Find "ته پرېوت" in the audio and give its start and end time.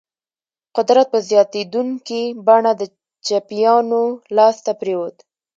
4.65-5.15